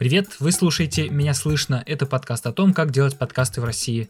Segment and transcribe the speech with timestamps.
[0.00, 1.82] Привет, вы слушаете «Меня слышно».
[1.84, 4.08] Это подкаст о том, как делать подкасты в России.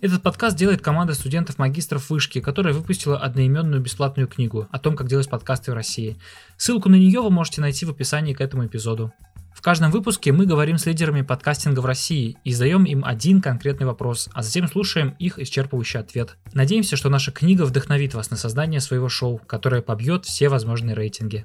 [0.00, 5.28] Этот подкаст делает команда студентов-магистров вышки, которая выпустила одноименную бесплатную книгу о том, как делать
[5.28, 6.18] подкасты в России.
[6.56, 9.12] Ссылку на нее вы можете найти в описании к этому эпизоду.
[9.52, 13.86] В каждом выпуске мы говорим с лидерами подкастинга в России и задаем им один конкретный
[13.86, 16.36] вопрос, а затем слушаем их исчерпывающий ответ.
[16.52, 21.44] Надеемся, что наша книга вдохновит вас на создание своего шоу, которое побьет все возможные рейтинги.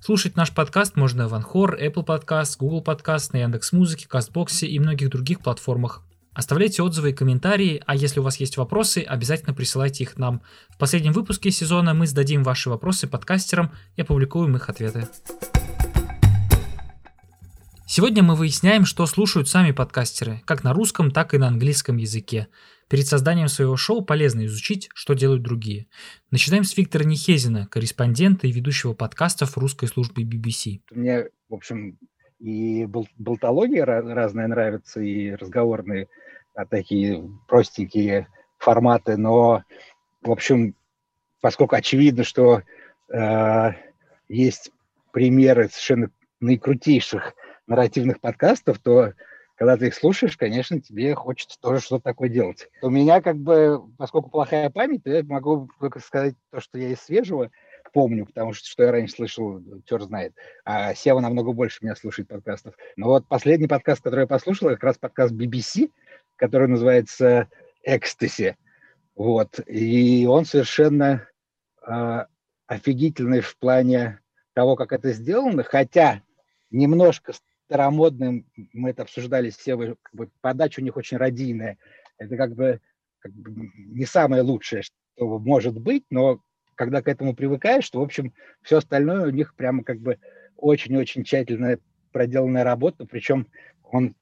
[0.00, 5.10] Слушать наш подкаст можно в Анхор, Apple Podcast, Google Podcast, на Яндекс.Музыке, Кастбоксе и многих
[5.10, 6.02] других платформах.
[6.32, 10.40] Оставляйте отзывы и комментарии, а если у вас есть вопросы, обязательно присылайте их нам.
[10.68, 15.08] В последнем выпуске сезона мы зададим ваши вопросы подкастерам и опубликуем их ответы.
[17.84, 22.46] Сегодня мы выясняем, что слушают сами подкастеры, как на русском, так и на английском языке.
[22.88, 25.88] Перед созданием своего шоу полезно изучить, что делают другие.
[26.30, 30.80] Начинаем с Виктора Нехезина, корреспондента и ведущего подкастов русской службы BBC.
[30.90, 31.98] Мне, в общем,
[32.38, 36.08] и болтология разная нравится, и разговорные
[36.54, 39.64] а, такие простенькие форматы, но,
[40.22, 40.74] в общем,
[41.40, 42.62] поскольку очевидно, что
[43.12, 43.70] э,
[44.28, 44.70] есть
[45.12, 46.10] примеры совершенно
[46.40, 47.34] наикрутейших
[47.66, 49.12] нарративных подкастов, то
[49.58, 52.68] когда ты их слушаешь, конечно, тебе хочется тоже что-то такое делать.
[52.80, 57.00] У меня как бы, поскольку плохая память, я могу только сказать то, что я из
[57.00, 57.50] свежего
[57.92, 60.32] помню, потому что что я раньше слышал, черт знает.
[60.64, 62.74] А Сева намного больше меня слушает подкастов.
[62.96, 65.90] Но вот последний подкаст, который я послушал, как раз подкаст BBC,
[66.36, 67.48] который называется
[67.82, 68.56] «Экстаси».
[69.16, 69.58] Вот.
[69.66, 71.26] И он совершенно
[71.84, 72.24] э,
[72.68, 74.20] офигительный в плане
[74.52, 76.22] того, как это сделано, хотя
[76.70, 77.32] немножко
[77.68, 81.76] старомодным, мы это обсуждали все, как бы, подача у них очень радийная.
[82.16, 82.80] Это как бы,
[83.18, 84.94] как бы не самое лучшее, что
[85.38, 86.40] может быть, но
[86.74, 90.18] когда к этому привыкаешь, то, в общем, все остальное у них прямо как бы
[90.56, 91.78] очень-очень тщательно
[92.10, 93.46] проделанная работа, причем
[93.82, 94.14] он,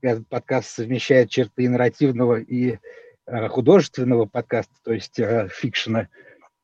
[0.00, 2.78] этот подкаст совмещает черты и нарративного, и
[3.26, 6.08] э, художественного подкаста, то есть э, фикшена.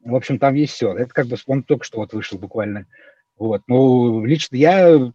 [0.00, 0.94] В общем, там есть все.
[0.94, 2.86] Это как бы он только что вот вышел буквально.
[3.36, 3.62] Вот.
[3.66, 5.12] Ну, лично я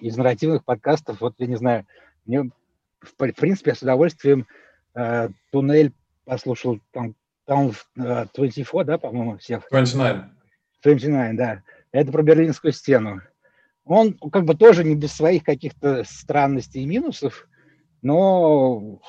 [0.00, 1.86] из нарративных подкастов, вот я не знаю,
[2.24, 2.50] мне,
[3.00, 4.46] в, в принципе, я с удовольствием
[4.94, 5.92] э, «Туннель»
[6.24, 7.14] послушал, там,
[7.44, 9.66] там э, 24, да, по-моему, всех?
[9.70, 10.24] 29.
[10.82, 11.62] 29, да.
[11.92, 13.22] Это про Берлинскую стену.
[13.84, 17.48] Он как бы тоже не без своих каких-то странностей и минусов,
[18.02, 19.00] но,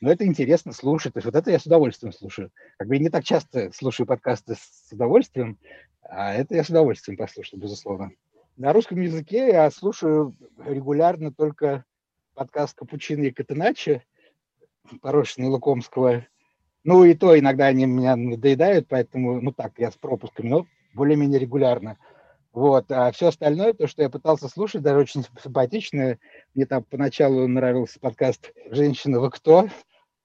[0.00, 1.14] но это интересно слушать.
[1.14, 2.50] То есть вот это я с удовольствием слушаю.
[2.76, 5.58] Как бы я не так часто слушаю подкасты с удовольствием,
[6.02, 8.12] а это я с удовольствием послушаю, безусловно.
[8.56, 11.84] На русском языке я слушаю регулярно только
[12.34, 14.02] подкаст «Капучино и Катеначи»
[15.00, 16.26] Порошина Лукомского.
[16.84, 21.38] Ну и то иногда они меня надоедают, поэтому, ну так, я с пропусками, но более-менее
[21.38, 21.96] регулярно.
[22.52, 22.92] Вот.
[22.92, 26.18] А все остальное, то, что я пытался слушать, даже очень симпатичное.
[26.54, 29.68] Мне там поначалу нравился подкаст «Женщина, вы кто?»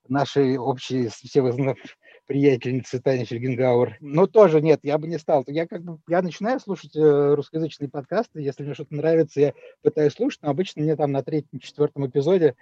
[0.10, 1.82] нашей общей, все вы знаете,
[2.28, 3.98] приятельницы Тани Фельгенгауэр.
[4.02, 5.44] Но тоже нет, я бы не стал.
[5.48, 10.14] Я как бы я начинаю слушать э, русскоязычные подкасты, если мне что-то нравится, я пытаюсь
[10.14, 12.56] слушать, но обычно мне там на третьем, четвертом эпизоде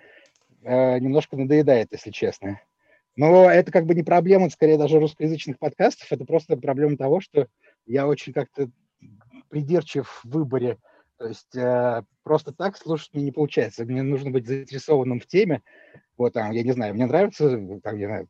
[0.64, 2.62] э, немножко надоедает, если честно.
[3.16, 7.47] Но это как бы не проблема, скорее даже русскоязычных подкастов, это просто проблема того, что
[7.86, 8.70] я очень как-то
[9.50, 10.78] придирчив в выборе.
[11.18, 13.86] То есть э, просто так слушать мне не получается.
[13.86, 15.62] Мне нужно быть заинтересованным в теме.
[16.18, 17.50] Вот там, я не знаю, мне нравится,
[17.82, 18.28] там, я знаю,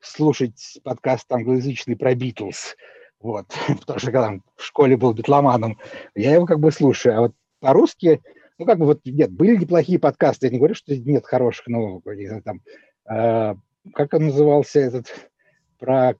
[0.00, 2.76] слушать подкаст англоязычный про Битлз,
[3.20, 3.46] вот,
[3.80, 5.78] потому что когда в школе был битломаном,
[6.14, 8.22] я его как бы слушаю, а вот по-русски,
[8.58, 12.02] ну, как бы вот, нет, были неплохие подкасты, я не говорю, что нет хороших, но
[12.44, 12.60] там,
[13.08, 13.54] э,
[13.94, 15.30] как он назывался этот,
[15.78, 16.14] про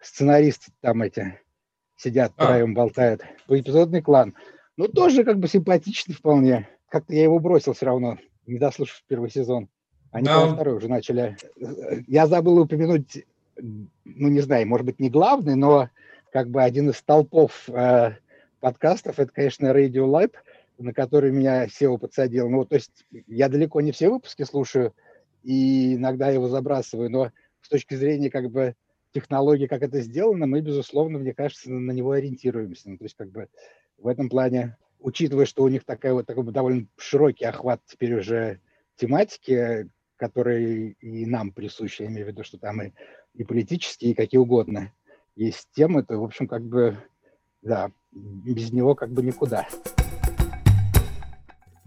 [0.00, 1.38] сценаристы там эти
[1.96, 2.44] сидят, а.
[2.44, 4.34] втроем болтают, эпизодный клан,
[4.76, 9.30] ну, тоже как бы симпатичный вполне, как-то я его бросил все равно, не дослушав первый
[9.30, 9.68] сезон.
[10.12, 10.46] Они да.
[10.54, 11.36] второй уже начали.
[12.06, 13.24] Я забыл упомянуть,
[13.56, 15.88] ну, не знаю, может быть, не главный, но
[16.30, 18.12] как бы один из толпов э,
[18.60, 20.34] подкастов, это, конечно, Radio Lab,
[20.78, 22.48] на который меня SEO подсадил.
[22.50, 24.94] Ну, то есть я далеко не все выпуски слушаю,
[25.42, 27.30] и иногда его забрасываю, но
[27.62, 28.74] с точки зрения как бы
[29.14, 32.90] технологии, как это сделано, мы, безусловно, мне кажется, на него ориентируемся.
[32.90, 33.48] Ну, то есть как бы
[33.96, 38.60] в этом плане, учитывая, что у них такая вот такой довольно широкий охват теперь уже
[38.96, 39.88] тематики,
[40.22, 42.92] которые и нам присущи, я имею в виду, что там и,
[43.34, 44.92] и политические, и какие угодно
[45.34, 46.96] есть темы, то, в общем, как бы,
[47.60, 49.66] да, без него как бы никуда.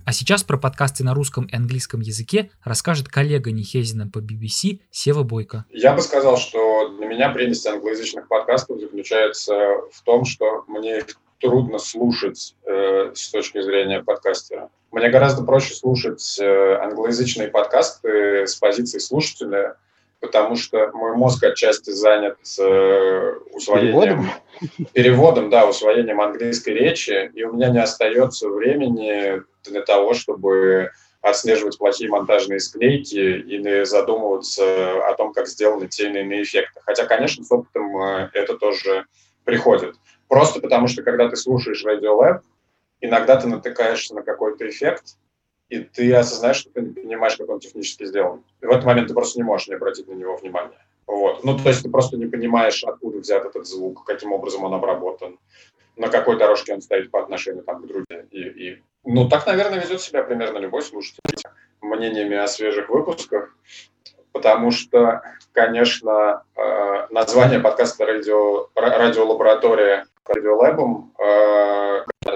[0.05, 5.23] А сейчас про подкасты на русском и английском языке расскажет коллега Нехезина по BBC Сева
[5.23, 5.63] Бойко.
[5.69, 9.53] Я бы сказал, что для меня прелесть англоязычных подкастов заключается
[9.93, 11.05] в том, что мне их
[11.39, 18.55] трудно слушать э, с точки зрения подкастера Мне гораздо проще слушать э, англоязычные подкасты с
[18.55, 19.75] позиции слушателя,
[20.21, 24.29] потому что мой мозг отчасти занят э, усвоением,
[24.61, 24.87] переводом?
[24.93, 31.77] переводом, да, усвоением английской речи, и у меня не остается времени для того, чтобы отслеживать
[31.77, 36.79] плохие монтажные склейки или задумываться о том, как сделаны те или иные эффекты.
[36.85, 39.07] Хотя, конечно, с опытом э, это тоже
[39.43, 39.95] приходит.
[40.29, 42.39] Просто потому, что когда ты слушаешь Radiolab,
[43.05, 45.17] иногда ты натыкаешься на какой-то эффект,
[45.69, 48.43] и ты осознаешь, что ты не понимаешь, как он технически сделан.
[48.61, 50.85] И в этот момент ты просто не можешь не обратить на него внимания.
[51.07, 51.43] Вот.
[51.43, 55.39] Ну, то есть ты просто не понимаешь, откуда взят этот звук, каким образом он обработан,
[55.95, 58.27] на какой дорожке он стоит по отношению там, к другим.
[58.31, 61.21] И, и ну, так, наверное, ведет себя примерно любой слушатель
[61.81, 63.55] мнениями о свежих выпусках,
[64.31, 65.21] потому что,
[65.53, 71.13] конечно, э, название подкаста «Радио, «Радиолаборатория» радиолабом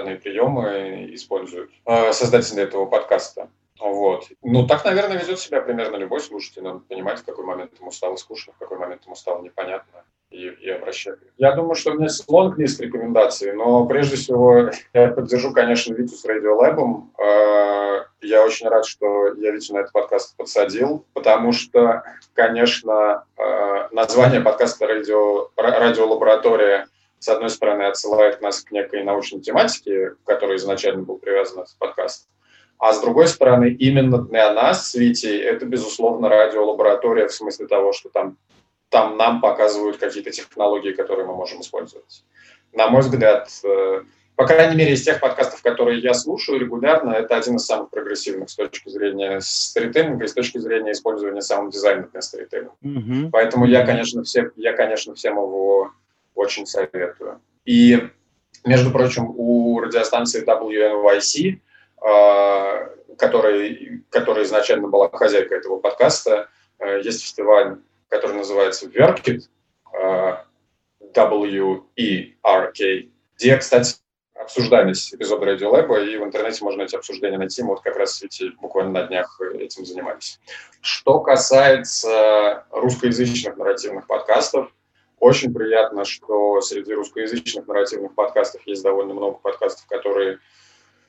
[0.06, 3.48] э, приемы используют э, создатели этого подкаста.
[3.80, 4.28] Вот.
[4.42, 6.62] Ну, так, наверное, ведет себя примерно любой слушатель.
[6.62, 10.48] Надо понимать, в какой момент ему стало скучно, в какой момент ему стало непонятно и,
[10.48, 11.18] и обращать.
[11.38, 16.14] Я думаю, что у меня есть лонг-лист рекомендаций, но прежде всего я поддержу, конечно, Витю
[16.14, 17.12] с Радиолабом.
[17.18, 22.02] Э, я очень рад, что я Витю на этот подкаст подсадил, потому что,
[22.34, 26.86] конечно, э, название подкаста «Радио, «Радиолаборатория»
[27.20, 31.76] с одной стороны отсылает нас к некой научной тематике, к которой изначально был привязан этот
[31.78, 32.28] подкаст,
[32.80, 37.92] а с другой стороны, именно для нас с Витей это, безусловно, радиолаборатория в смысле того,
[37.92, 38.38] что там,
[38.88, 42.24] там нам показывают какие-то технологии, которые мы можем использовать.
[42.72, 44.00] На мой взгляд, э,
[44.34, 48.48] по крайней мере, из тех подкастов, которые я слушаю регулярно, это один из самых прогрессивных
[48.48, 52.72] с точки зрения сторителлинга и с точки зрения использования саунд-дизайна для сторителлинга.
[52.82, 53.28] Mm-hmm.
[53.30, 55.92] Поэтому я, конечно, всем, я, конечно, всем его
[56.40, 57.40] очень советую.
[57.64, 58.08] И,
[58.64, 61.60] между прочим, у радиостанции WNYC
[62.00, 62.88] а,
[63.18, 66.48] который, которая изначально была хозяйкой этого подкаста.
[66.78, 67.78] А, есть фестиваль,
[68.08, 69.42] который называется Workit,
[69.92, 70.46] а,
[71.14, 73.96] W-E-R-K, где, кстати,
[74.34, 77.62] обсуждались эпизоды Radiolab, и в интернете можно эти обсуждения найти.
[77.62, 80.40] Мы вот как раз эти, буквально на днях этим занимались.
[80.80, 84.72] Что касается русскоязычных нарративных подкастов,
[85.20, 90.38] очень приятно, что среди русскоязычных нарративных подкастов есть довольно много подкастов, которые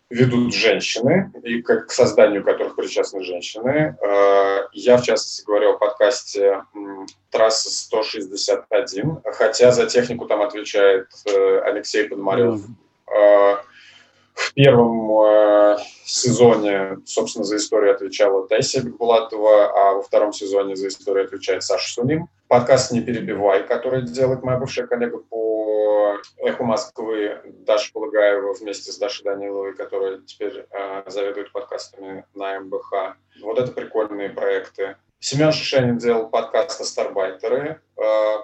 [0.09, 3.97] ведут женщины, и к, к созданию которых причастны женщины.
[4.01, 6.65] Э, я, в частности, говорю о подкасте
[7.29, 12.59] «Трасса 161», хотя за технику там отвечает э, Алексей Подмарев.
[12.59, 13.61] Mm.
[14.33, 21.25] В первом сезоне, собственно, за историю отвечала Тайся Бекбулатова, а во втором сезоне за историю
[21.25, 22.27] отвечает Саша Суним.
[22.47, 28.97] Подкаст «Не перебивай», который делает моя бывшая коллега по «Эху Москвы» Даша Полагаева вместе с
[28.97, 33.15] Дашей Даниловой, которая теперь э, заведует подкастами на МБХ.
[33.41, 34.97] Вот это прикольные проекты.
[35.19, 37.90] Семен Шишенин делал подкаст «Астарбайтеры», э,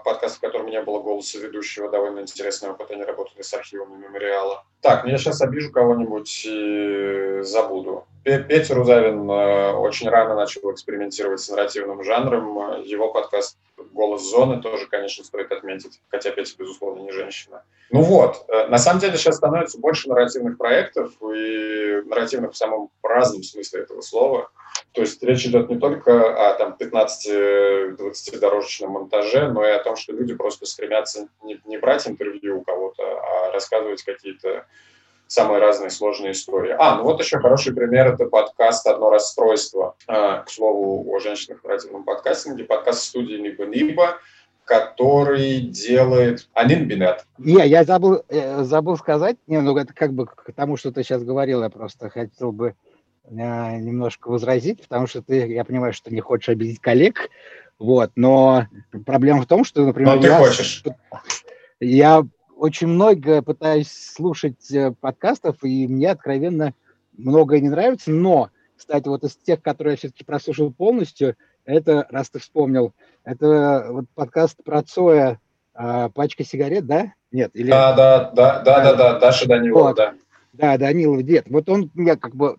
[0.04, 4.64] подкаст, в котором не было голоса ведущего, довольно интересный опыт, они работали с архивами мемориала.
[4.82, 8.06] Так, ну я сейчас обижу кого-нибудь и забуду.
[8.24, 12.82] Петя Рузавин э, очень рано начал экспериментировать с нарративным жанром.
[12.84, 13.58] Его подкаст
[13.98, 17.64] «Голос зоны» тоже, конечно, стоит отметить, хотя Петя, безусловно, не женщина.
[17.90, 22.92] Ну вот, э, на самом деле сейчас становится больше нарративных проектов, и нарративных в самом
[23.02, 24.52] разном смысле этого слова.
[24.92, 29.96] То есть речь идет не только о там, 15-20 дорожечном монтаже, но и о том,
[29.96, 34.68] что люди просто стремятся не, не брать интервью у кого-то, а рассказывать какие-то
[35.28, 36.76] самые разные сложные истории.
[36.78, 39.96] А, ну вот еще хороший пример– это подкаст «Одно расстройство».
[40.08, 42.64] А, к слову, о женщинах в нарративном подкастинге.
[42.64, 44.18] Подкаст студии «Ниба-Ниба»,
[44.64, 47.26] который делает Анин Бинет.
[47.38, 51.04] Не, я забыл, э, забыл сказать, не, ну это как бы к тому, что ты
[51.04, 52.76] сейчас говорил, я просто хотел бы
[53.24, 57.30] э, немножко возразить, потому что ты, я понимаю, что не хочешь обидеть коллег,
[57.80, 58.66] вот, но
[59.06, 60.84] проблема в том, что, например, но ты я, хочешь.
[61.80, 62.26] я
[62.58, 66.74] очень много пытаюсь слушать э, подкастов, и мне откровенно
[67.18, 71.36] многое не нравится, но, кстати, вот из тех, которые я все-таки прослушал полностью,
[71.66, 75.40] это, раз ты вспомнил, это вот подкаст про Цоя
[75.74, 77.14] а, «Пачка сигарет», да?
[77.32, 77.52] Нет?
[77.54, 77.70] Или...
[77.70, 79.98] Да, да, да, да, да, да, Даша Данилова, вот.
[79.98, 80.14] да.
[80.54, 81.46] Да, Данилов, дед.
[81.50, 82.58] Вот он меня как бы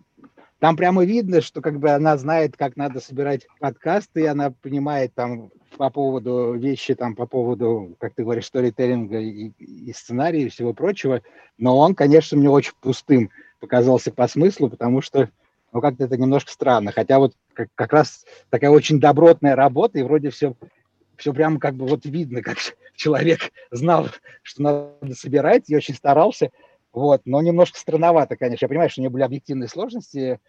[0.59, 5.13] там прямо видно, что как бы она знает, как надо собирать подкасты, и она понимает
[5.13, 10.49] там по поводу вещи, там по поводу, как ты говоришь, сторителлинга и, и сценария и
[10.49, 11.21] всего прочего.
[11.57, 15.29] Но он, конечно, мне очень пустым показался по смыслу, потому что
[15.71, 16.91] ну, как-то это немножко странно.
[16.91, 20.55] Хотя вот как, как раз такая очень добротная работа, и вроде все,
[21.17, 22.57] все прямо как бы вот видно, как
[22.95, 24.07] человек знал,
[24.41, 26.51] что надо собирать, и очень старался.
[26.91, 28.65] Вот, но немножко странновато, конечно.
[28.65, 30.39] Я понимаю, что у нее были объективные сложности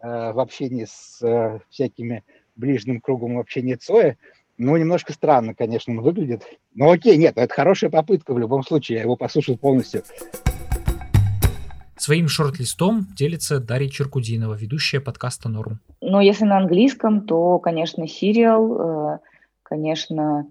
[0.00, 2.22] э, в общении с э, всякими
[2.54, 4.16] ближним кругом общения Цоя.
[4.58, 6.42] Ну, немножко странно, конечно, он выглядит.
[6.74, 8.96] Но окей, нет, это хорошая попытка в любом случае.
[8.96, 10.02] Я его послушал полностью.
[11.96, 15.80] Своим шорт-листом делится Дарья Черкудинова, ведущая подкаста «Норм».
[16.00, 19.18] Ну, если на английском, то, конечно, сериал, э,
[19.62, 20.46] конечно,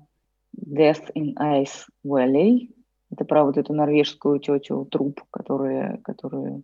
[0.57, 2.69] Death in Ice Valley.
[3.11, 6.63] Это про вот эту норвежскую тетю труп, которые, которую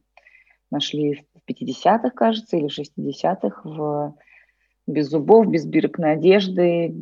[0.71, 4.15] нашли в 50-х, кажется, или 60-х в
[4.88, 6.94] без зубов, без бирок на одежды,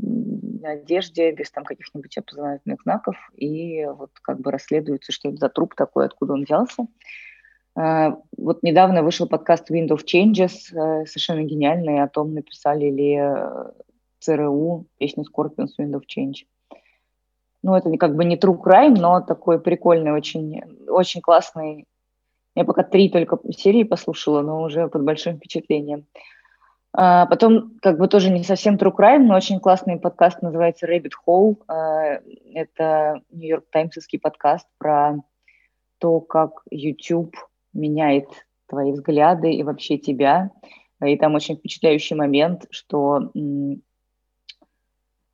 [0.61, 5.49] на одежде, без там каких-нибудь опознавательных знаков, и вот как бы расследуется, что это за
[5.49, 6.87] труп такой, откуда он взялся.
[7.77, 13.15] Uh, вот недавно вышел подкаст Wind of Changes, uh, совершенно гениальный, о том, написали ли
[13.15, 13.73] uh,
[14.19, 16.45] ЦРУ песню Scorpions Wind of Change.
[17.63, 21.85] Ну, это как бы не true crime, но такой прикольный, очень, очень классный.
[22.55, 26.05] Я пока три только серии послушала, но уже под большим впечатлением.
[26.93, 31.11] А потом, как бы тоже не совсем true crime, но очень классный подкаст называется Rabbit
[31.25, 31.55] Hole.
[31.67, 32.19] А,
[32.53, 35.15] это Нью-Йорк Таймсовский подкаст про
[35.99, 37.35] то, как YouTube
[37.73, 38.27] меняет
[38.67, 40.51] твои взгляды и вообще тебя.
[41.03, 43.31] И там очень впечатляющий момент, что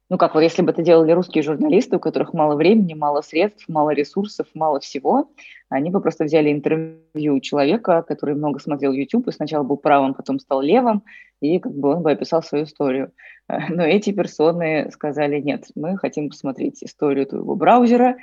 [0.10, 3.66] ну как вот если бы это делали русские журналисты, у которых мало времени, мало средств,
[3.68, 5.30] мало ресурсов, мало всего,
[5.70, 10.40] они бы просто взяли интервью человека, который много смотрел YouTube и сначала был правым, потом
[10.40, 11.04] стал левым,
[11.42, 13.12] и как бы он бы описал свою историю.
[13.70, 18.18] Но эти персоны сказали, нет, мы хотим посмотреть историю твоего браузера,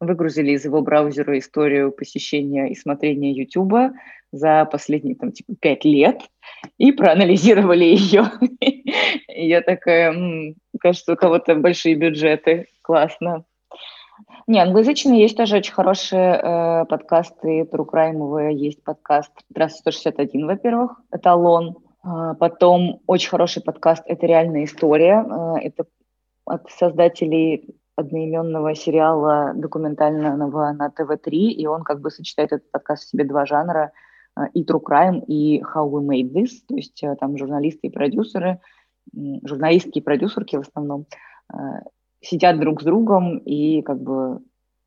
[0.00, 3.94] выгрузили из его браузера историю посещения и смотрения YouTube
[4.32, 6.22] за последние там типа пять лет
[6.78, 8.24] и проанализировали ее.
[9.28, 13.44] Я такая, кажется, у кого-то большие бюджеты, классно.
[14.46, 21.76] Не, англоязычные есть тоже очень хорошие э, подкасты, True есть подкаст «Здравствуй, 161», во-первых, «Эталон».
[22.04, 25.24] Э, потом очень хороший подкаст «Это реальная история».
[25.24, 25.84] Э, это
[26.44, 33.08] от создателей одноименного сериала документального на ТВ-3, и он как бы сочетает этот подкаст в
[33.08, 33.92] себе два жанра
[34.36, 37.90] э, и True Crime, и How We Made This, то есть э, там журналисты и
[37.90, 38.60] продюсеры,
[39.44, 41.06] журналистки и продюсерки в основном,
[41.52, 41.56] э,
[42.20, 44.40] сидят друг с другом и как бы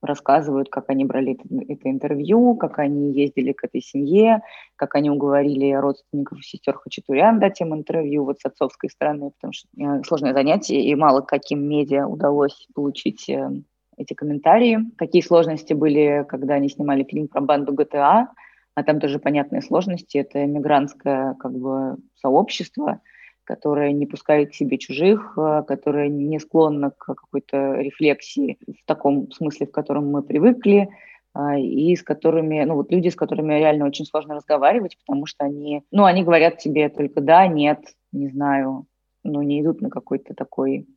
[0.04, 4.42] рассказывают, как они брали это, это интервью, как они ездили к этой семье,
[4.76, 9.68] как они уговорили родственников сестер Хачатурян дать им интервью вот с отцовской стороны, потому что
[9.78, 13.50] э, сложное занятие, и мало каким медиа удалось получить э,
[13.98, 14.80] эти комментарии.
[14.98, 18.30] Какие сложности были, когда они снимали фильм про банду ГТА,
[18.76, 20.18] а там тоже понятные сложности.
[20.18, 23.02] Это мигрантское как бы сообщество–
[23.44, 29.32] которая не пускает к себе чужих, э, которая не склонна к какой-то рефлексии в таком
[29.32, 30.90] смысле, в котором мы привыкли,
[31.36, 35.46] э, и с которыми, ну вот люди, с которыми реально очень сложно разговаривать, потому что
[35.46, 37.80] они, ну они говорят тебе только да, нет,
[38.12, 38.86] не знаю,
[39.24, 40.88] ну не идут на какой-то такой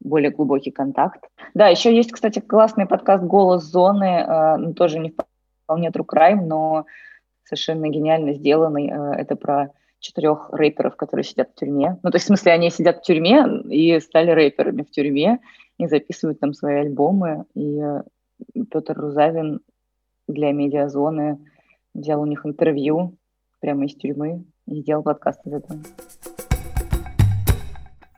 [0.00, 1.28] более глубокий контакт.
[1.54, 5.14] Да, еще есть, кстати, классный подкаст «Голос зоны», э, ну, тоже не
[5.64, 6.86] вполне true crime, но
[7.44, 8.92] совершенно гениально сделанный.
[9.16, 11.98] Это про четырех рэперов, которые сидят в тюрьме.
[12.02, 15.38] Ну, то есть, в смысле, они сидят в тюрьме и стали рэперами в тюрьме
[15.78, 17.44] и записывают там свои альбомы.
[17.54, 18.02] И э,
[18.70, 19.60] Петр Рузавин
[20.26, 21.38] для медиазоны
[21.94, 23.16] взял у них интервью
[23.60, 25.78] прямо из тюрьмы и сделал подкаст из этого.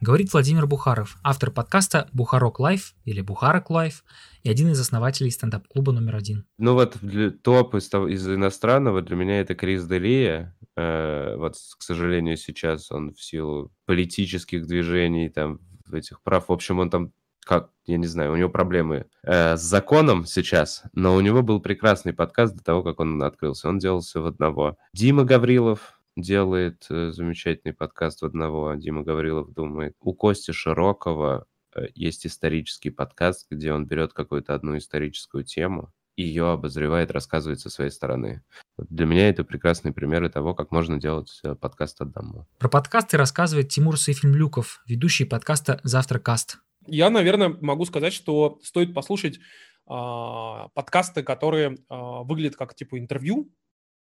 [0.00, 4.02] Говорит Владимир Бухаров, автор подкаста «Бухарок Лайф» или «Бухарок Лайф»
[4.42, 6.44] и один из основателей стендап-клуба номер один.
[6.58, 10.56] Ну вот для, топ из, из иностранного для меня это Крис Делия.
[10.76, 15.60] Э, вот, к сожалению, сейчас он в силу политических движений, там,
[15.92, 17.12] этих прав, в общем, он там
[17.44, 21.60] как, я не знаю, у него проблемы э, с законом сейчас, но у него был
[21.60, 23.68] прекрасный подкаст до того, как он открылся.
[23.68, 24.76] Он делал все в одного.
[24.94, 29.96] Дима Гаврилов, делает э, замечательный подкаст в одного, Дима Гаврилов думает.
[30.00, 36.22] У Кости Широкого э, есть исторический подкаст, где он берет какую-то одну историческую тему, и
[36.22, 38.42] ее обозревает, рассказывает со своей стороны.
[38.78, 42.46] Для меня это прекрасные примеры того, как можно делать э, подкаст одному.
[42.58, 46.58] Про подкасты рассказывает Тимур Сейфельмлюков, ведущий подкаста «Завтракаст».
[46.86, 49.40] Я, наверное, могу сказать, что стоит послушать э,
[49.86, 53.50] подкасты, которые э, выглядят как типа интервью,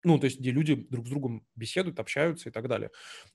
[0.03, 2.89] ну, то есть, где люди друг с другом беседуют, общаются и так далее.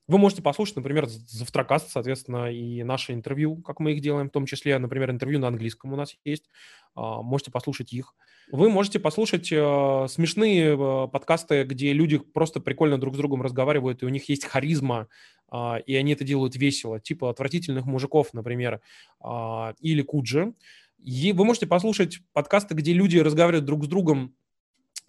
[0.08, 4.46] Вы можете послушать, например, Завтракаст, соответственно, и наши интервью, как мы их делаем, в том
[4.46, 6.48] числе, например, интервью на английском у нас есть,
[6.94, 8.14] а, можете послушать их.
[8.52, 14.02] Вы можете послушать э, смешные э, подкасты, где люди просто прикольно друг с другом разговаривают,
[14.02, 15.08] и у них есть харизма,
[15.48, 18.80] а, и они это делают весело, типа «Отвратительных мужиков», например,
[19.20, 20.54] а, или «Куджи».
[20.98, 24.34] И вы можете послушать подкасты, где люди разговаривают друг с другом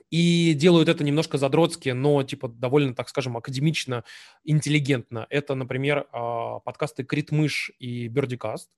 [0.09, 4.03] и делают это немножко задротски, но типа довольно, так скажем, академично,
[4.43, 5.27] интеллигентно.
[5.29, 8.69] Это, например, а, подкасты Критмыш и Бердикаст.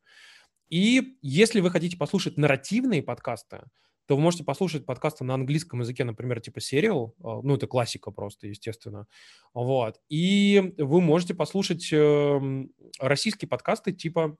[0.69, 3.61] И если вы хотите послушать нарративные подкасты,
[4.09, 8.09] то вы можете послушать подкасты на английском языке, например, типа Serial, а, ну, это классика
[8.09, 9.05] просто, естественно,
[9.53, 14.35] вот, и вы можете послушать эм, российские подкасты типа,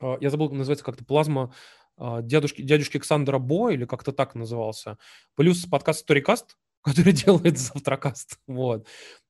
[0.00, 1.54] а, я забыл, называется как-то «Плазма
[2.00, 4.96] а, дядюшки, Александра Бо, или как-то так назывался,
[5.36, 6.46] плюс подкаст Storycast,
[6.82, 8.86] который делает Завтракаст, вот.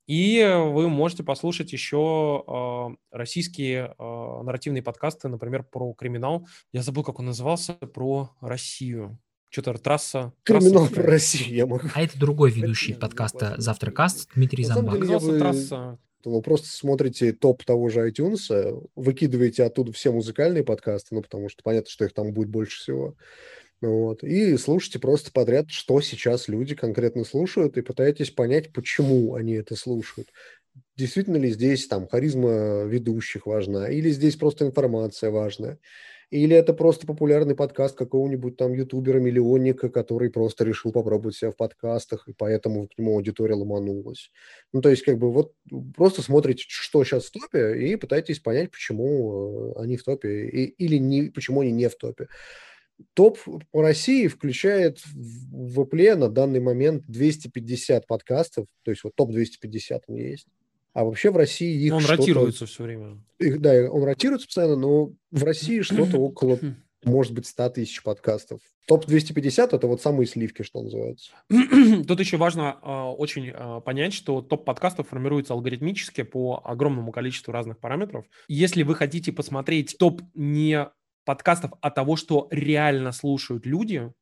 [0.07, 6.49] И вы можете послушать еще э, российские э, нарративные подкасты, например, про криминал.
[6.73, 9.21] Я забыл, как он назывался, про Россию.
[9.51, 10.33] Что-то трасса...
[10.43, 11.89] Криминал трасса, про Россию я могу.
[11.95, 15.01] А это другой ведущий подкаста «Завтракаст» Дмитрий Замбак.
[15.01, 15.99] Деле, трасса...
[16.25, 21.63] Вы просто смотрите топ того же iTunes, выкидываете оттуда все музыкальные подкасты, ну, потому что
[21.63, 23.17] понятно, что их там будет больше всего.
[23.81, 24.23] Вот.
[24.23, 29.75] И слушайте просто подряд, что сейчас люди конкретно слушают, и пытаетесь понять, почему они это
[29.75, 30.29] слушают.
[30.97, 35.79] Действительно ли здесь там харизма ведущих важна, или здесь просто информация важная.
[36.31, 42.29] Или это просто популярный подкаст какого-нибудь там ютубера-миллионника, который просто решил попробовать себя в подкастах,
[42.29, 44.31] и поэтому к нему аудитория ломанулась.
[44.73, 45.55] Ну, то есть, как бы вот
[45.97, 50.67] просто смотрите, что сейчас в топе, и пытаетесь понять, почему э, они в топе, и,
[50.67, 52.29] или не, почему они не в топе.
[53.15, 53.39] Топ
[53.71, 60.05] по России включает в Apple на данный момент 250 подкастов, то есть вот топ 250
[60.09, 60.47] он есть.
[60.93, 63.23] А вообще в России их Он ротируется все время.
[63.39, 66.59] Их, да, он ротируется постоянно, но в России что-то около,
[67.05, 68.61] может быть, 100 тысяч подкастов.
[68.87, 71.33] Топ-250– это вот самые сливки, что называется.
[72.09, 77.53] Тут еще важно э, очень э, понять, что топ подкастов формируется алгоритмически по огромному количеству
[77.53, 78.25] разных параметров.
[78.49, 80.89] Если вы хотите посмотреть топ не
[81.25, 84.13] подкастов, а того, что реально слушают люди,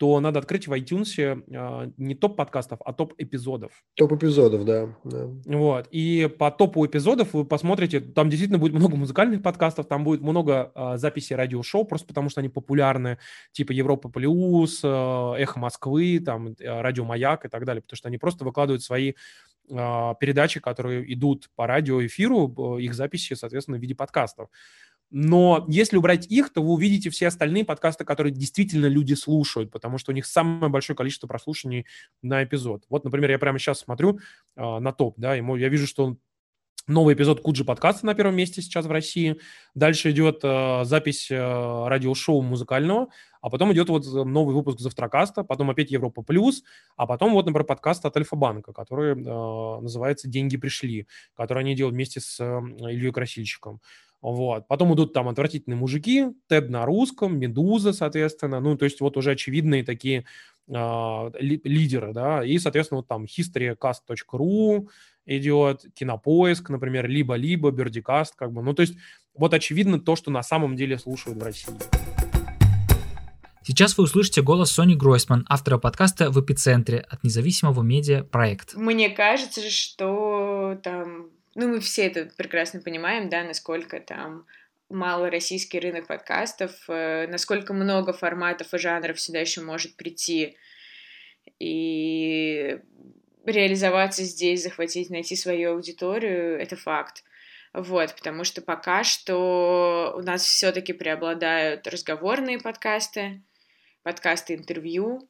[0.00, 3.84] то надо открыть в iTunes э, не топ подкастов, а топ эпизодов.
[3.96, 5.26] Топ эпизодов, да, да.
[5.44, 5.88] Вот.
[5.90, 10.72] И по топу эпизодов вы посмотрите, там действительно будет много музыкальных подкастов, там будет много
[10.74, 13.18] э, записей радиошоу, просто потому что они популярны,
[13.52, 18.08] типа Европа Плюс, э, Эхо Москвы, там э, Радио Маяк и так далее, потому что
[18.08, 23.94] они просто выкладывают свои э, передачи, которые идут по радиоэфиру, их записи, соответственно, в виде
[23.94, 24.48] подкастов.
[25.10, 29.98] Но если убрать их, то вы увидите все остальные подкасты, которые действительно люди слушают, потому
[29.98, 31.86] что у них самое большое количество прослушаний
[32.22, 32.84] на эпизод.
[32.88, 34.20] Вот, например, я прямо сейчас смотрю
[34.56, 36.16] э, на топ, да, ему, я вижу, что
[36.86, 39.36] новый эпизод Куджи подкаста на первом месте сейчас в России.
[39.74, 43.08] Дальше идет э, запись э, радиошоу музыкального,
[43.40, 46.62] а потом идет вот новый выпуск Завтракаста, потом опять Европа Плюс,
[46.96, 51.94] а потом вот, например, подкаст от Альфа-банка, который э, называется «Деньги пришли», который они делают
[51.94, 53.80] вместе с э, Ильей Красильщиком.
[54.22, 54.68] Вот.
[54.68, 58.60] Потом идут там отвратительные мужики, Тед на русском, Медуза, соответственно.
[58.60, 60.24] Ну, то есть вот уже очевидные такие
[60.68, 60.72] э,
[61.40, 62.44] ли, лидеры, да.
[62.44, 64.88] И, соответственно, вот там historycast.ru
[65.26, 68.62] идет, Кинопоиск, например, либо-либо, Бердикаст, как бы.
[68.62, 68.94] Ну, то есть
[69.34, 71.74] вот очевидно то, что на самом деле слушают в России.
[73.62, 78.74] Сейчас вы услышите голос Сони Гройсман, автора подкаста «В эпицентре» от независимого медиа «Проект».
[78.74, 84.46] Мне кажется, что там ну, мы все это прекрасно понимаем, да, насколько там
[84.88, 90.56] мало российский рынок подкастов, э, насколько много форматов и жанров сюда еще может прийти
[91.58, 92.78] и
[93.44, 97.24] реализоваться здесь, захватить, найти свою аудиторию, это факт.
[97.72, 103.42] Вот, потому что пока что у нас все-таки преобладают разговорные подкасты,
[104.02, 105.28] подкасты интервью.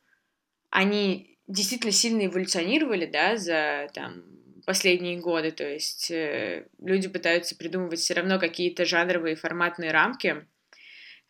[0.71, 4.25] Они действительно сильно эволюционировали, да, за там
[4.71, 5.51] последние годы.
[5.51, 10.47] То есть э, люди пытаются придумывать все равно какие-то жанровые форматные рамки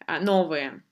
[0.06, 0.89] э, новые а,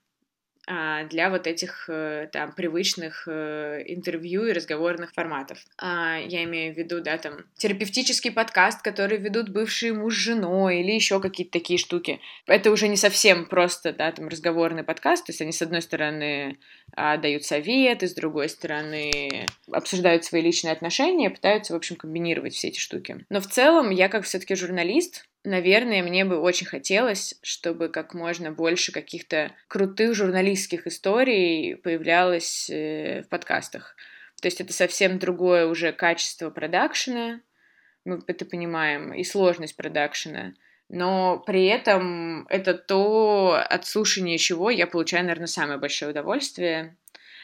[1.09, 5.57] для вот этих э, там привычных э, интервью и разговорных форматов.
[5.77, 10.81] А, я имею в виду, да, там терапевтический подкаст, который ведут бывшие муж с женой
[10.81, 12.19] или еще какие-то такие штуки.
[12.45, 16.59] Это уже не совсем просто, да, там разговорный подкаст, то есть они с одной стороны
[16.95, 22.67] а, дают советы, с другой стороны обсуждают свои личные отношения, пытаются, в общем, комбинировать все
[22.67, 23.25] эти штуки.
[23.29, 28.51] Но в целом я как все-таки журналист, Наверное, мне бы очень хотелось, чтобы как можно
[28.51, 33.95] больше каких-то крутых журналистских историй появлялось э, в подкастах.
[34.41, 37.41] То есть это совсем другое уже качество продакшена,
[38.05, 40.53] мы это понимаем, и сложность продакшена.
[40.89, 46.97] Но при этом это то, от слушания чего я получаю, наверное, самое большое удовольствие.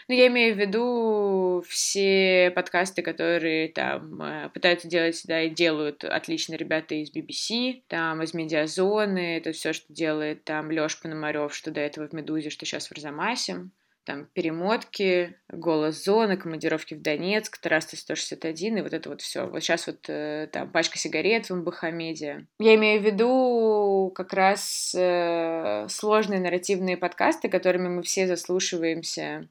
[0.08, 6.04] Ну, я имею в виду все подкасты, которые там э, пытаются делать, да, и делают
[6.04, 11.72] отлично ребята из BBC, там из Медиазоны, это все, что делает там Лёш Пономарев, что
[11.72, 13.70] до этого в Медузе, что сейчас в Арзамасе.
[14.04, 19.48] там перемотки, голос зоны, командировки в Донецк, трассы 161 и вот это вот все.
[19.48, 22.46] Вот сейчас вот э, там пачка сигарет в Мбахамеде.
[22.60, 29.50] Я имею в виду как раз э, сложные нарративные подкасты, которыми мы все заслушиваемся.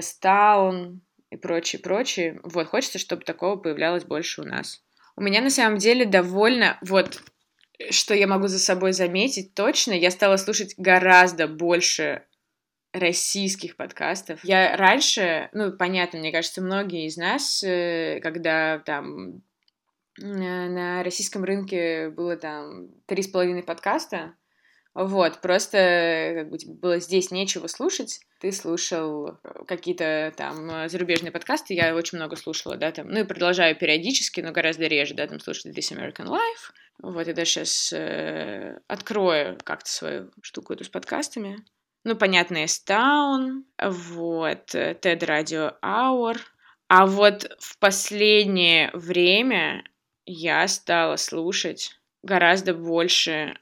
[0.00, 2.40] Стаун и прочее, прочее.
[2.42, 4.82] Вот, хочется, чтобы такого появлялось больше у нас.
[5.16, 7.22] У меня на самом деле довольно, вот,
[7.90, 12.24] что я могу за собой заметить точно, я стала слушать гораздо больше
[12.92, 14.44] российских подкастов.
[14.44, 19.42] Я раньше, ну, понятно, мне кажется, многие из нас, э, когда там
[20.18, 24.34] на российском рынке было там три с половиной подкаста,
[24.94, 28.20] вот, просто как бы было здесь нечего слушать.
[28.40, 33.74] Ты слушал какие-то там зарубежные подкасты, я очень много слушала, да, там, ну и продолжаю
[33.76, 36.72] периодически, но гораздо реже, да, там слушать This American Life.
[36.98, 41.64] Вот, я даже сейчас э, открою как-то свою штуку эту с подкастами.
[42.04, 46.36] Ну, понятно, Эстаун, вот, TED Radio Hour.
[46.88, 49.84] А вот в последнее время
[50.26, 53.56] я стала слушать гораздо больше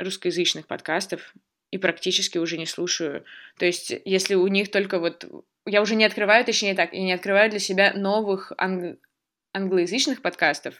[0.00, 1.34] русскоязычных подкастов
[1.70, 3.24] и практически уже не слушаю.
[3.58, 5.24] То есть, если у них только вот...
[5.66, 8.98] Я уже не открываю, точнее так, я не открываю для себя новых анг...
[9.52, 10.74] англоязычных подкастов.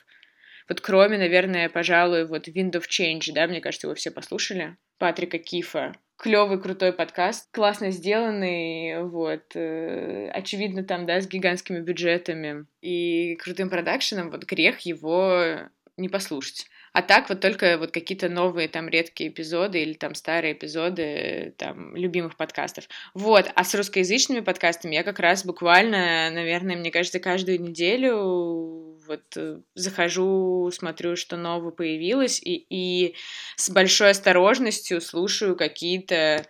[0.69, 4.77] Вот кроме, наверное, пожалуй, вот Wind of Change, да, мне кажется, его все послушали.
[4.99, 12.67] Патрика Кифа клевый, крутой подкаст, классно сделанный, вот, э, очевидно там, да, с гигантскими бюджетами
[12.83, 16.67] и крутым продакшеном, вот грех его не послушать.
[16.93, 21.95] А так вот только вот какие-то новые там редкие эпизоды или там старые эпизоды там
[21.95, 22.89] любимых подкастов.
[23.15, 29.37] Вот, а с русскоязычными подкастами я как раз буквально, наверное, мне кажется, каждую неделю вот
[29.37, 33.17] э, захожу, смотрю, что нового появилось, и, и
[33.57, 36.47] с большой осторожностью слушаю какие-то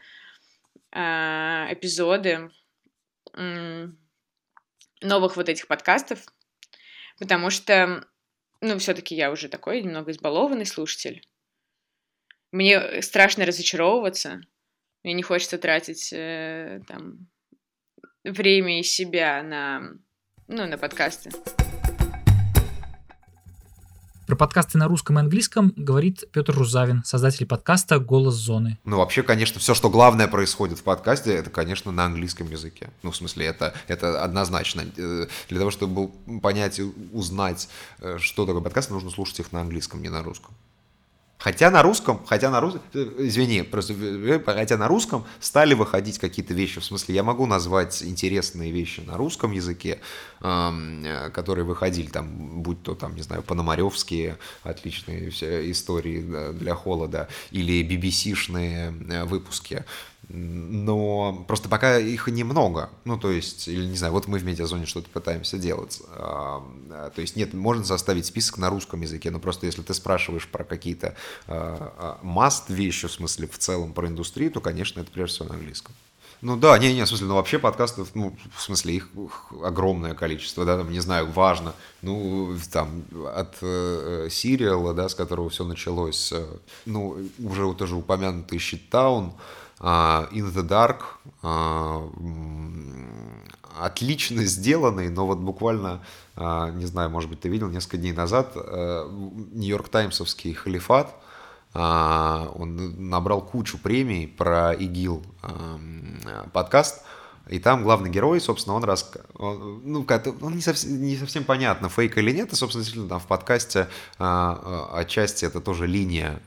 [0.93, 2.51] э, эпизоды
[3.35, 3.89] э,
[5.01, 6.21] новых вот этих подкастов,
[7.19, 8.05] потому что,
[8.61, 11.27] ну, все-таки я уже такой немного избалованный слушатель.
[12.53, 14.41] Мне страшно разочаровываться,
[15.03, 17.29] мне не хочется тратить э, там
[18.25, 19.93] время и себя на,
[20.49, 21.31] ну, на подкасты.
[24.31, 28.79] Про подкасты на русском и английском говорит Петр Рузавин, создатель подкаста «Голос зоны».
[28.85, 32.91] Ну, вообще, конечно, все, что главное происходит в подкасте, это, конечно, на английском языке.
[33.03, 34.85] Ну, в смысле, это, это однозначно.
[34.97, 39.63] Э, для того, чтобы понять и узнать, э, что такое подкаст, нужно слушать их на
[39.63, 40.55] английском, не на русском.
[41.41, 43.95] Хотя на русском, хотя на русском, извини, просто,
[44.45, 49.17] хотя на русском стали выходить какие-то вещи, в смысле, я могу назвать интересные вещи на
[49.17, 50.01] русском языке,
[50.43, 57.29] э, которые выходили, там, будь то, там, не знаю, пономаревские отличные все истории для холода,
[57.51, 59.87] или BBC-шные э, выпуски,
[60.33, 62.91] но просто пока их немного.
[63.05, 66.01] Ну, то есть, или не знаю, вот мы в медиазоне что-то пытаемся делать.
[66.11, 66.63] А,
[67.15, 70.63] то есть, нет, можно составить список на русском языке, но просто если ты спрашиваешь про
[70.63, 71.17] какие-то
[72.23, 75.55] маст а, вещи, в смысле, в целом про индустрию, то, конечно, это прежде всего на
[75.55, 75.95] английском.
[76.43, 79.11] Ну да, не, не, в смысле, ну вообще подкастов, ну, в смысле, их
[79.63, 85.51] огромное количество, да, там, не знаю, важно, ну, там, от э, Сириала, да, с которого
[85.51, 86.47] все началось, э,
[86.87, 89.35] ну, уже тоже упомянутый Щиттаун,
[89.81, 91.01] а, In the Dark
[91.43, 92.07] а,
[93.79, 96.01] отлично сделанный, но вот буквально,
[96.37, 101.15] а, не знаю, может быть, ты видел несколько дней назад Нью-Йорк Таймсовский халифат,
[101.73, 105.23] он набрал кучу премий про ИГИЛ
[106.53, 107.05] подкаст,
[107.49, 109.13] и там главный герой, собственно, он рас...
[109.39, 110.05] ну,
[110.41, 113.87] он не совсем, не совсем понятно, фейк или нет, и, собственно, действительно, там в подкасте
[114.19, 116.41] отчасти это тоже линия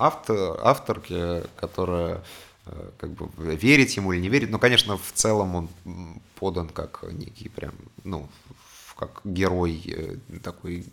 [0.00, 2.20] автор, авторке, которая э,
[2.98, 4.50] как бы верить ему или не верить.
[4.50, 5.68] Но, конечно, в целом он
[6.38, 8.28] подан как некий прям, ну,
[9.00, 10.84] как герой э, такой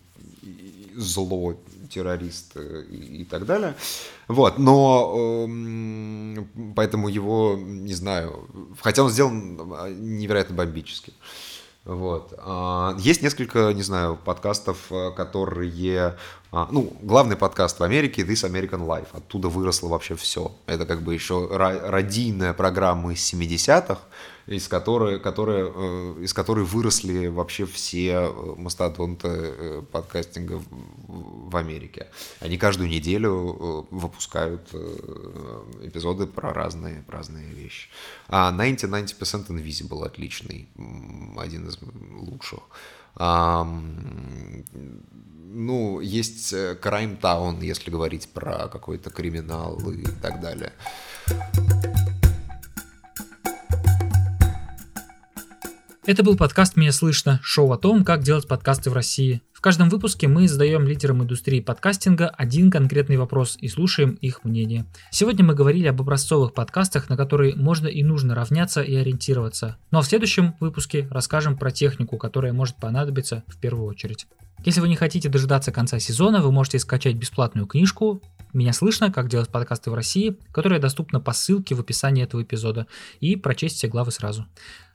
[0.95, 1.55] зло,
[1.89, 3.75] террорист э, и, и так далее.
[4.29, 6.43] Вот, но э,
[6.75, 8.47] поэтому его, не знаю,
[8.79, 9.57] хотя он сделан
[9.99, 11.13] невероятно бомбически.
[11.83, 12.33] Вот.
[12.37, 16.17] А, есть несколько, не знаю, подкастов, которые
[16.51, 19.07] а, ну, главный подкаст в Америке This American Life.
[19.11, 20.55] Оттуда выросло вообще все.
[20.65, 23.99] Это как бы еще родийная программа из 70-х,
[24.45, 30.61] из которой, которая, э, из которой выросли вообще все э, мастодонты э, подкастинга
[31.07, 32.07] в Америке.
[32.39, 34.73] Они каждую неделю выпускают
[35.81, 37.89] эпизоды про разные, разные вещи.
[38.29, 40.69] А 90-90% Invisible отличный,
[41.37, 41.77] один из
[42.21, 42.61] лучших
[45.57, 50.71] ну, есть Crime Town, если говорить про какой-то криминал и так далее.
[56.07, 59.41] Это был подкаст «Меня слышно», шоу о том, как делать подкасты в России.
[59.51, 64.85] В каждом выпуске мы задаем лидерам индустрии подкастинга один конкретный вопрос и слушаем их мнение.
[65.11, 69.75] Сегодня мы говорили об образцовых подкастах, на которые можно и нужно равняться и ориентироваться.
[69.91, 74.27] Ну а в следующем выпуске расскажем про технику, которая может понадобиться в первую очередь.
[74.63, 78.21] Если вы не хотите дожидаться конца сезона, вы можете скачать бесплатную книжку
[78.53, 79.11] «Меня слышно.
[79.11, 82.87] Как делать подкасты в России», которая доступна по ссылке в описании этого эпизода,
[83.19, 84.45] и прочесть все главы сразу.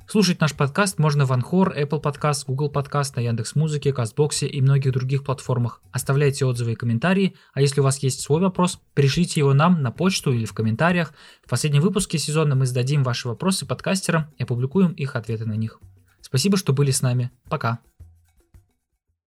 [0.06, 4.92] Слушать наш подкаст можно в Анхор, Apple Podcast, Google Podcast, на Яндекс.Музыке, Кастбоксе и многих
[4.92, 5.80] других платформах.
[5.90, 9.90] Оставляйте отзывы и комментарии, а если у вас есть свой вопрос, пришлите его нам на
[9.90, 11.14] почту или в комментариях.
[11.44, 15.80] В последнем выпуске сезона мы зададим ваши вопросы подкастерам и опубликуем их ответы на них.
[16.20, 17.30] Спасибо, что были с нами.
[17.48, 17.80] Пока.